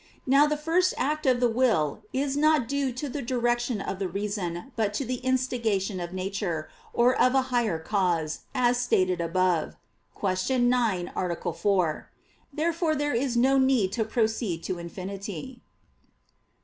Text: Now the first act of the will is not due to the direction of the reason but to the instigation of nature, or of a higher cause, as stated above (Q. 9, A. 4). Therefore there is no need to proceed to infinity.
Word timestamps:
Now 0.25 0.47
the 0.47 0.57
first 0.57 0.95
act 0.97 1.27
of 1.27 1.39
the 1.39 1.47
will 1.47 2.01
is 2.11 2.35
not 2.35 2.67
due 2.67 2.91
to 2.91 3.07
the 3.07 3.21
direction 3.21 3.79
of 3.79 3.99
the 3.99 4.07
reason 4.07 4.71
but 4.75 4.95
to 4.95 5.05
the 5.05 5.17
instigation 5.17 5.99
of 5.99 6.11
nature, 6.11 6.69
or 6.91 7.13
of 7.21 7.35
a 7.35 7.41
higher 7.53 7.77
cause, 7.77 8.39
as 8.55 8.79
stated 8.79 9.21
above 9.21 9.75
(Q. 10.19 10.57
9, 10.57 11.11
A. 11.15 11.53
4). 11.53 12.09
Therefore 12.51 12.95
there 12.95 13.13
is 13.13 13.37
no 13.37 13.59
need 13.59 13.91
to 13.91 14.03
proceed 14.03 14.63
to 14.63 14.79
infinity. 14.79 15.61